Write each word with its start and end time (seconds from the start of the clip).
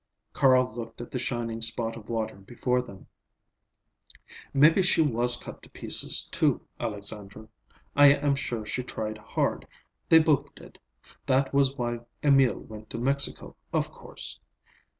Carl 0.33 0.73
looked 0.73 0.99
at 0.99 1.11
the 1.11 1.19
shining 1.19 1.61
spot 1.61 1.95
of 1.95 2.09
water 2.09 2.33
before 2.37 2.81
them. 2.81 3.05
"Maybe 4.51 4.81
she 4.81 4.99
was 4.99 5.35
cut 5.37 5.61
to 5.61 5.69
pieces, 5.69 6.23
too, 6.29 6.61
Alexandra. 6.79 7.49
I 7.95 8.15
am 8.15 8.33
sure 8.35 8.65
she 8.65 8.81
tried 8.81 9.19
hard; 9.19 9.67
they 10.09 10.17
both 10.17 10.55
did. 10.55 10.79
That 11.27 11.53
was 11.53 11.77
why 11.77 11.99
Emil 12.23 12.61
went 12.61 12.89
to 12.89 12.97
Mexico, 12.97 13.55
of 13.71 13.91
course. 13.91 14.39